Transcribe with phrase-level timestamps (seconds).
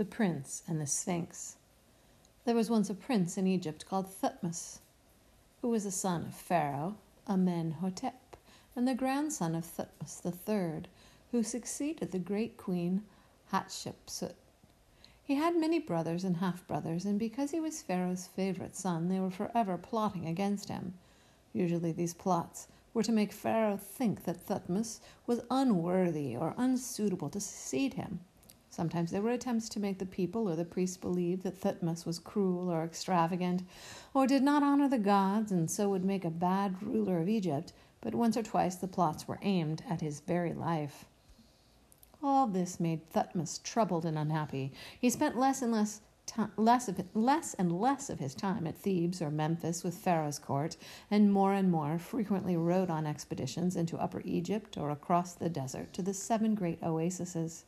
[0.00, 1.56] The Prince and the Sphinx.
[2.46, 4.78] There was once a prince in Egypt called Thutmose,
[5.60, 6.96] who was a son of Pharaoh
[7.28, 8.34] Amenhotep,
[8.74, 10.88] and the grandson of Thutmose III,
[11.32, 13.02] who succeeded the great queen
[13.52, 14.36] Hatshepsut.
[15.22, 19.20] He had many brothers and half brothers, and because he was Pharaoh's favorite son, they
[19.20, 20.94] were forever plotting against him.
[21.52, 27.38] Usually, these plots were to make Pharaoh think that Thutmose was unworthy or unsuitable to
[27.38, 28.20] succeed him.
[28.72, 32.20] Sometimes there were attempts to make the people or the priests believe that Thutmose was
[32.20, 33.64] cruel or extravagant,
[34.14, 37.72] or did not honor the gods, and so would make a bad ruler of Egypt,
[38.00, 41.04] but once or twice the plots were aimed at his very life.
[42.22, 44.72] All this made Thutmose troubled and unhappy.
[45.00, 46.00] He spent less and less
[46.56, 50.76] less, of less and less of his time at Thebes or Memphis with Pharaoh's court,
[51.10, 55.92] and more and more frequently rode on expeditions into Upper Egypt or across the desert
[55.94, 57.64] to the seven great oases.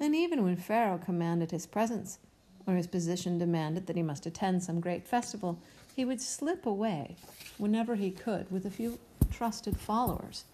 [0.00, 2.18] And even when Pharaoh commanded his presence,
[2.66, 5.58] or his position demanded that he must attend some great festival,
[5.94, 7.16] he would slip away
[7.58, 8.98] whenever he could with a few
[9.30, 10.44] trusted followers,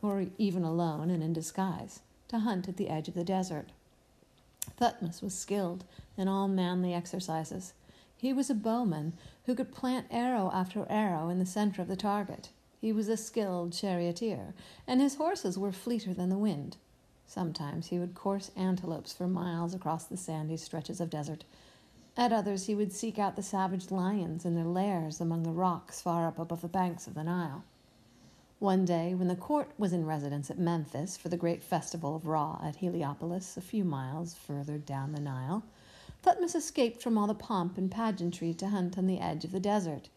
[0.00, 3.70] or even alone and in disguise, to hunt at the edge of the desert.
[4.78, 5.84] Thutmose was skilled
[6.16, 7.72] in all manly exercises.
[8.16, 9.14] He was a bowman
[9.46, 12.50] who could plant arrow after arrow in the center of the target.
[12.80, 14.54] He was a skilled charioteer,
[14.86, 16.76] and his horses were fleeter than the wind.
[17.26, 21.44] Sometimes he would course antelopes for miles across the sandy stretches of desert.
[22.16, 26.00] At others, he would seek out the savage lions in their lairs among the rocks
[26.00, 27.64] far up above the banks of the Nile.
[28.58, 32.26] One day, when the court was in residence at Memphis for the great festival of
[32.26, 35.62] Ra at Heliopolis, a few miles further down the Nile,
[36.22, 39.58] Thutmose escaped from all the pomp and pageantry to hunt on the edge of the
[39.58, 40.08] desert.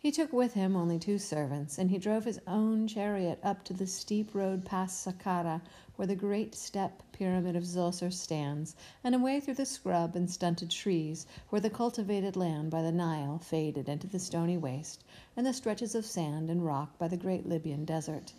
[0.00, 3.72] He took with him only two servants, and he drove his own chariot up to
[3.72, 5.60] the steep road past Saqqara,
[6.00, 10.70] where the great step pyramid of Zoser stands, and away through the scrub and stunted
[10.70, 15.04] trees, where the cultivated land by the Nile faded into the stony waste,
[15.36, 18.32] and the stretches of sand and rock by the great Libyan desert.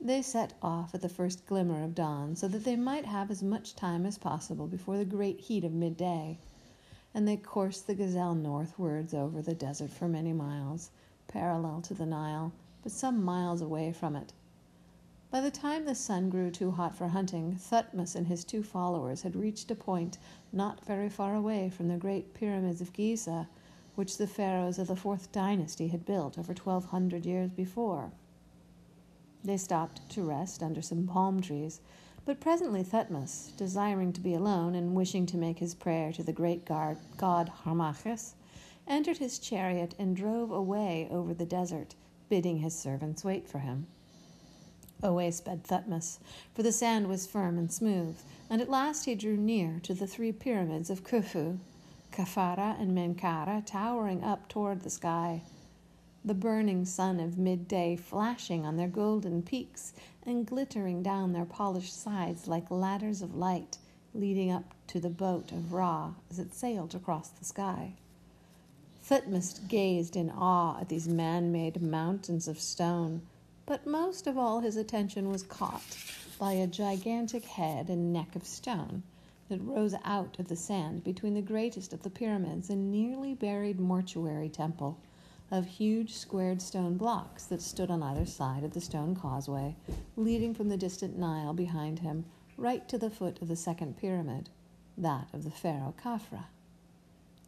[0.00, 3.42] They set off at the first glimmer of dawn, so that they might have as
[3.42, 6.38] much time as possible before the great heat of midday
[7.12, 10.90] and they coursed the gazelle northwards over the desert for many miles,
[11.26, 12.52] parallel to the Nile,
[12.84, 14.32] but some miles away from it.
[15.30, 19.22] By the time the sun grew too hot for hunting, Thutmose and his two followers
[19.22, 20.16] had reached a point
[20.54, 23.46] not very far away from the great pyramids of Giza,
[23.94, 28.10] which the pharaohs of the fourth dynasty had built over twelve hundred years before.
[29.44, 31.80] They stopped to rest under some palm trees
[32.24, 36.32] but presently Thutmose, desiring to be alone and wishing to make his prayer to the
[36.32, 38.34] great god, god Harmachis,
[38.86, 41.94] entered his chariot and drove away over the desert,
[42.30, 43.86] bidding his servants wait for him.
[45.02, 46.18] Away sped Thutmose,
[46.54, 48.16] for the sand was firm and smooth,
[48.50, 51.58] and at last he drew near to the three pyramids of Khufu,
[52.12, 55.42] Khafra and Menkaure, towering up toward the sky
[56.24, 59.92] the burning sun of midday flashing on their golden peaks
[60.24, 63.78] and glittering down their polished sides like ladders of light
[64.14, 67.94] leading up to the boat of Ra as it sailed across the sky.
[69.08, 73.22] Thutmose gazed in awe at these man made mountains of stone,
[73.68, 75.98] but most of all his attention was caught
[76.38, 79.02] by a gigantic head and neck of stone
[79.50, 83.78] that rose out of the sand between the greatest of the pyramids and nearly buried
[83.78, 84.98] mortuary temple
[85.50, 89.76] of huge squared stone blocks that stood on either side of the stone causeway
[90.16, 92.24] leading from the distant Nile behind him
[92.56, 94.48] right to the foot of the second pyramid,
[94.96, 96.46] that of the pharaoh Khafra.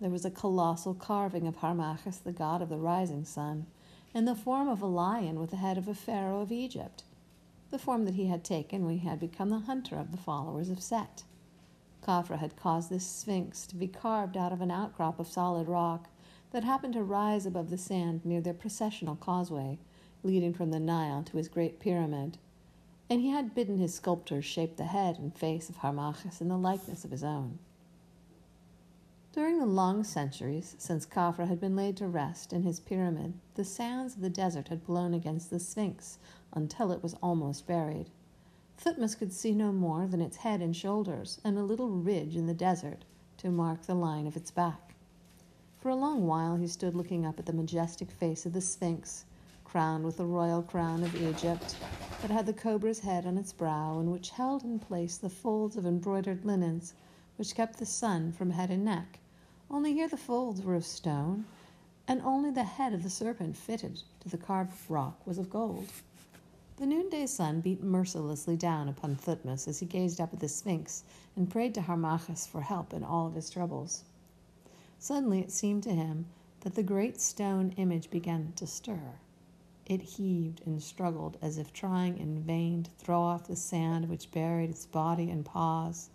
[0.02, 3.66] There was a colossal carving of Harmachis, the god of the rising sun,
[4.12, 7.04] in the form of a lion with the head of a pharaoh of Egypt,
[7.70, 10.68] the form that he had taken when he had become the hunter of the followers
[10.68, 11.22] of Set.
[12.02, 16.08] Khafra had caused this sphinx to be carved out of an outcrop of solid rock
[16.50, 19.78] that happened to rise above the sand near their processional causeway,
[20.24, 22.38] leading from the Nile to his great pyramid,
[23.08, 26.58] and he had bidden his sculptors shape the head and face of Harmachis in the
[26.58, 27.58] likeness of his own.
[29.32, 33.64] During the long centuries since Khafra had been laid to rest in his pyramid, the
[33.64, 36.18] sands of the desert had blown against the Sphinx
[36.52, 38.10] until it was almost buried.
[38.76, 42.46] Thutmose could see no more than its head and shoulders and a little ridge in
[42.48, 43.04] the desert
[43.36, 44.96] to mark the line of its back.
[45.78, 49.26] For a long while he stood looking up at the majestic face of the Sphinx,
[49.62, 51.76] crowned with the royal crown of Egypt,
[52.20, 55.76] that had the cobra's head on its brow, and which held in place the folds
[55.76, 56.94] of embroidered linens
[57.40, 59.18] which kept the sun from head and neck.
[59.70, 61.46] Only here the folds were of stone,
[62.06, 65.86] and only the head of the serpent fitted to the carved rock was of gold.
[66.76, 71.02] The noonday sun beat mercilessly down upon Thutmose as he gazed up at the Sphinx
[71.34, 74.04] and prayed to Harmachis for help in all of his troubles.
[74.98, 76.26] Suddenly it seemed to him
[76.60, 79.14] that the great stone image began to stir.
[79.86, 84.30] It heaved and struggled as if trying in vain to throw off the sand which
[84.30, 86.10] buried its body and paws,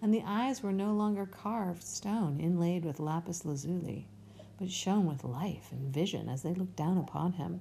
[0.00, 4.06] and the eyes were no longer carved stone inlaid with lapis lazuli,
[4.58, 7.60] but shone with life and vision as they looked down upon him.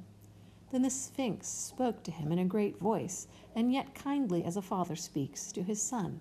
[0.71, 4.61] Then the Sphinx spoke to him in a great voice, and yet kindly as a
[4.61, 6.19] father speaks to his son.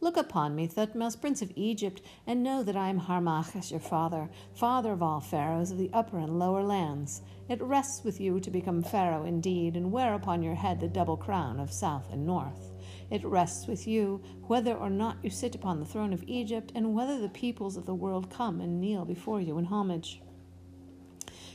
[0.00, 4.28] Look upon me, Thutmose, prince of Egypt, and know that I am Harmachis, your father,
[4.54, 7.22] father of all pharaohs of the upper and lower lands.
[7.48, 11.16] It rests with you to become pharaoh indeed, and wear upon your head the double
[11.16, 12.72] crown of south and north.
[13.10, 16.94] It rests with you whether or not you sit upon the throne of Egypt, and
[16.94, 20.20] whether the peoples of the world come and kneel before you in homage.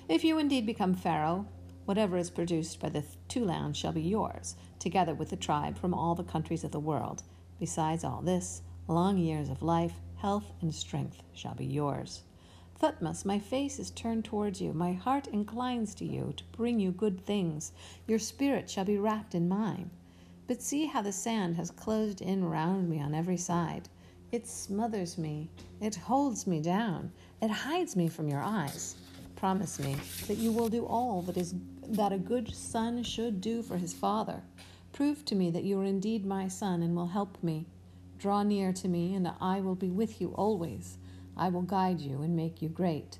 [0.07, 1.47] If you indeed become pharaoh,
[1.85, 5.93] whatever is produced by the two lands shall be yours, together with the tribe from
[5.93, 7.23] all the countries of the world.
[7.59, 12.23] Besides all this, long years of life, health, and strength shall be yours.
[12.79, 16.91] Thutmose, my face is turned towards you, my heart inclines to you to bring you
[16.91, 17.73] good things.
[18.07, 19.91] Your spirit shall be wrapped in mine.
[20.51, 23.87] But see how the sand has closed in round me on every side.
[24.33, 25.49] It smothers me,
[25.79, 28.97] it holds me down, it hides me from your eyes.
[29.37, 29.95] Promise me
[30.27, 31.55] that you will do all that is
[31.87, 34.43] that a good son should do for his father.
[34.91, 37.65] Prove to me that you are indeed my son and will help me.
[38.17, 40.97] Draw near to me, and I will be with you always.
[41.37, 43.19] I will guide you and make you great.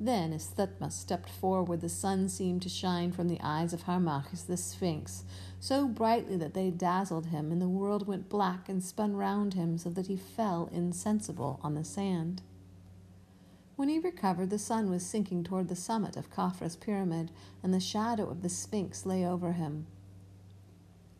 [0.00, 4.46] Then, as Thutmose stepped forward, the sun seemed to shine from the eyes of Harmachis
[4.46, 5.24] the Sphinx,
[5.58, 9.76] so brightly that they dazzled him, and the world went black and spun round him,
[9.76, 12.42] so that he fell insensible on the sand.
[13.74, 17.80] When he recovered, the sun was sinking toward the summit of Khafra's pyramid, and the
[17.80, 19.86] shadow of the Sphinx lay over him.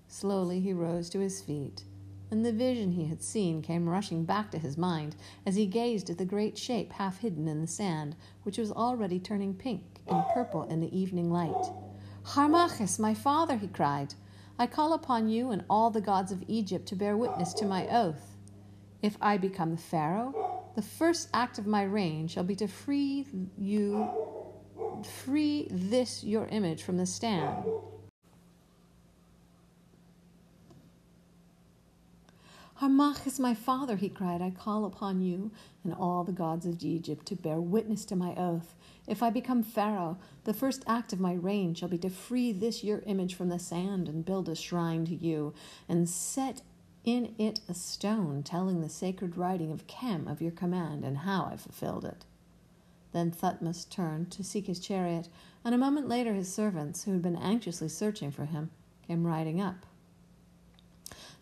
[0.07, 1.83] Slowly he rose to his feet,
[2.31, 5.17] and the vision he had seen came rushing back to his mind
[5.47, 9.19] as he gazed at the great shape half hidden in the sand, which was already
[9.19, 11.73] turning pink and purple in the evening light.
[12.25, 14.15] Harmachis, my father, he cried,
[14.59, 17.87] I call upon you and all the gods of Egypt to bear witness to my
[17.89, 18.37] oath.
[19.01, 23.27] If I become the Pharaoh, the first act of my reign shall be to free
[23.57, 24.09] you,
[25.25, 27.65] free this your image from the stand
[32.81, 35.51] Harmachis, my father, he cried, I call upon you
[35.83, 38.77] and all the gods of Egypt to bear witness to my oath.
[39.09, 42.85] If I become Pharaoh, the first act of my reign shall be to free this
[42.85, 45.55] your image from the sand and build a shrine to you,
[45.89, 46.63] and set
[47.03, 51.51] in it a stone telling the sacred writing of Khem of your command and how
[51.53, 52.27] I fulfilled it.
[53.11, 55.29] Then Thutmose turned to seek his chariot,
[55.65, 58.71] and a moment later his servants, who had been anxiously searching for him,
[59.05, 59.85] came riding up.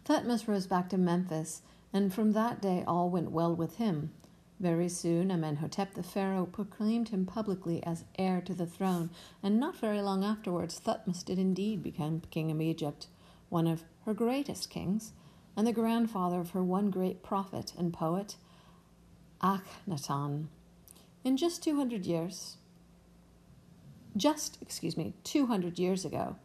[0.06, 1.62] Thutmose rose back to Memphis,
[1.93, 4.12] and from that day all went well with him.
[4.61, 9.11] Very soon Amenhotep the pharaoh proclaimed him publicly as heir to the throne,
[9.43, 13.08] and not very long afterwards Thutmose did indeed become king of Egypt,
[13.49, 15.12] one of her greatest kings,
[15.56, 18.37] and the grandfather of her one great prophet and poet,
[19.43, 20.47] Akhenaton.
[21.25, 22.56] In just two hundred years,
[24.17, 26.37] just, excuse me, 200 years ago,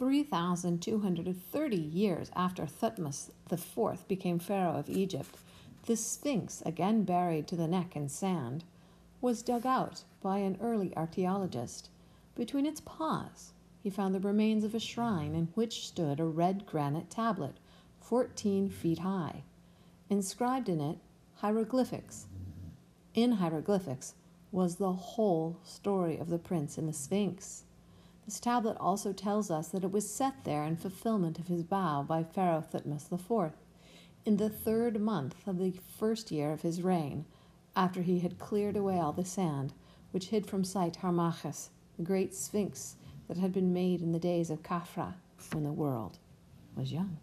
[0.00, 5.36] 3,230 years after Thutmose IV became pharaoh of Egypt,
[5.84, 8.64] the Sphinx, again buried to the neck in sand,
[9.20, 11.90] was dug out by an early archaeologist.
[12.34, 13.52] Between its paws,
[13.82, 17.58] he found the remains of a shrine in which stood a red granite tablet,
[18.00, 19.42] 14 feet high.
[20.08, 20.96] Inscribed in it,
[21.34, 22.24] hieroglyphics.
[23.12, 24.14] In hieroglyphics
[24.50, 27.64] was the whole story of the prince and the Sphinx.
[28.30, 32.04] This tablet also tells us that it was set there in fulfillment of his vow
[32.04, 33.54] by Pharaoh Thutmose IV,
[34.24, 37.24] in the third month of the first year of his reign,
[37.74, 39.72] after he had cleared away all the sand,
[40.12, 42.94] which hid from sight Harmachis, the great sphinx
[43.26, 45.14] that had been made in the days of Khafra,
[45.52, 46.20] when the world
[46.76, 47.18] was young.